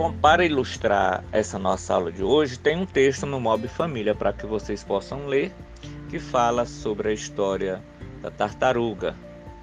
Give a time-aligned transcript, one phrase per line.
[0.00, 4.32] Bom, para ilustrar essa nossa aula de hoje, tem um texto no Mob Família para
[4.32, 5.52] que vocês possam ler,
[6.08, 7.84] que fala sobre a história
[8.22, 9.14] da tartaruga.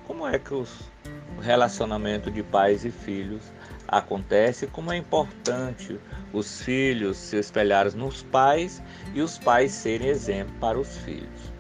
[0.06, 0.92] Como é que os,
[1.36, 3.52] o relacionamento de pais e filhos
[3.88, 6.00] acontece, como é importante
[6.32, 8.80] os filhos se espelharem nos pais
[9.16, 11.52] e os pais serem exemplo para os filhos.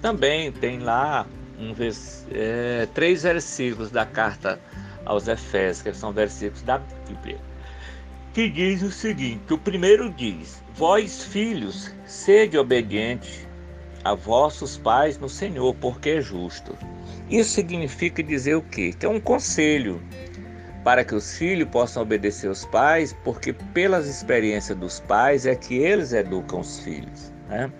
[0.00, 1.26] Também tem lá
[1.58, 1.74] um,
[2.30, 4.58] é, três versículos da carta
[5.04, 7.38] aos Efésios, que são versículos da Bíblia
[8.34, 13.46] que diz o seguinte: o primeiro diz: Vós, filhos, sede obedientes
[14.02, 16.76] a vossos pais no Senhor, porque é justo.
[17.30, 18.92] Isso significa dizer o quê?
[18.92, 20.02] Que é um conselho
[20.82, 25.76] para que os filhos possam obedecer os pais, porque pelas experiências dos pais é que
[25.76, 27.72] eles educam os filhos, né?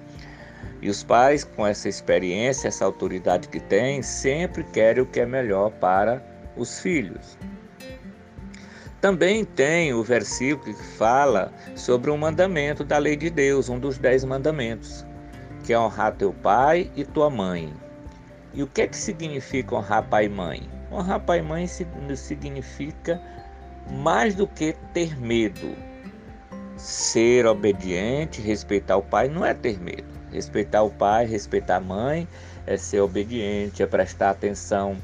[0.80, 5.26] E os pais, com essa experiência, essa autoridade que têm, sempre querem o que é
[5.26, 6.24] melhor para
[6.56, 7.36] os filhos.
[9.04, 13.98] Também tem o versículo que fala sobre um mandamento da lei de Deus, um dos
[13.98, 15.04] dez mandamentos,
[15.62, 17.70] que é honrar teu pai e tua mãe.
[18.54, 20.62] E o que é que significa honrar pai e mãe?
[20.90, 23.20] Honrar pai e mãe significa
[23.90, 25.76] mais do que ter medo.
[26.78, 30.08] Ser obediente, respeitar o pai não é ter medo.
[30.32, 32.26] Respeitar o pai, respeitar a mãe
[32.66, 34.96] é ser obediente, é prestar atenção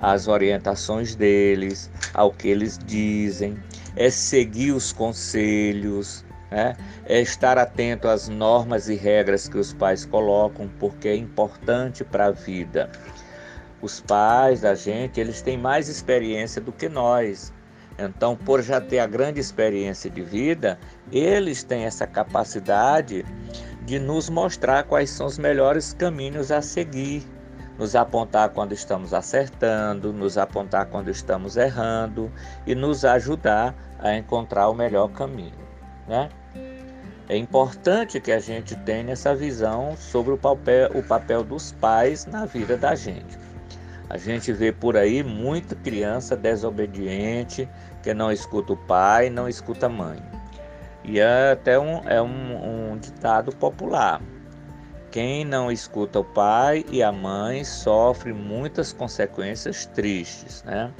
[0.00, 3.56] às orientações deles, ao que eles dizem,
[3.96, 6.76] é seguir os conselhos, né?
[7.04, 12.26] é estar atento às normas e regras que os pais colocam, porque é importante para
[12.26, 12.90] a vida.
[13.80, 17.52] Os pais da gente, eles têm mais experiência do que nós.
[17.98, 20.78] Então, por já ter a grande experiência de vida,
[21.10, 23.24] eles têm essa capacidade
[23.84, 27.26] de nos mostrar quais são os melhores caminhos a seguir
[27.78, 32.30] nos apontar quando estamos acertando, nos apontar quando estamos errando
[32.66, 35.54] e nos ajudar a encontrar o melhor caminho,
[36.06, 36.28] né?
[37.28, 42.24] É importante que a gente tenha essa visão sobre o papel, o papel dos pais
[42.24, 43.38] na vida da gente.
[44.08, 47.68] A gente vê por aí muita criança desobediente,
[48.02, 50.18] que não escuta o pai, não escuta a mãe.
[51.04, 54.22] E é até um, é um, um ditado popular.
[55.10, 60.92] Quem não escuta o pai e a mãe sofre muitas consequências tristes, né?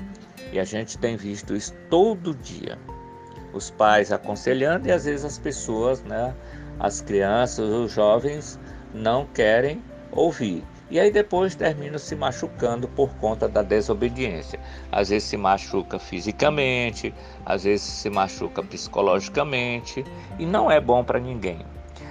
[0.51, 2.79] E a gente tem visto isso todo dia.
[3.53, 6.35] Os pais aconselhando e às vezes as pessoas, né,
[6.81, 8.59] as crianças, os jovens
[8.95, 9.83] não querem
[10.13, 10.65] ouvir.
[10.91, 14.59] E aí depois terminam se machucando por conta da desobediência.
[14.91, 17.15] Às vezes se machuca fisicamente,
[17.45, 20.03] às vezes se machuca psicologicamente
[20.39, 21.59] e não é bom para ninguém.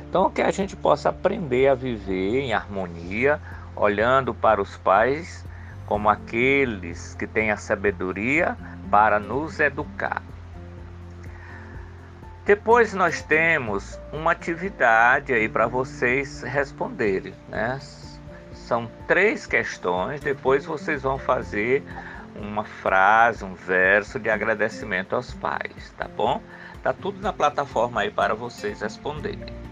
[0.10, 3.42] Então, que a gente possa aprender a viver em harmonia,
[3.76, 5.46] olhando para os pais
[5.86, 8.58] como aqueles que têm a sabedoria
[8.90, 10.22] para nos educar.
[12.46, 17.78] Depois nós temos uma atividade aí para vocês responderem, né?
[18.54, 21.84] São três questões, depois vocês vão fazer
[22.36, 26.42] uma frase, um verso de agradecimento aos pais, tá bom?
[26.82, 29.67] Tá tudo na plataforma aí para vocês responderem.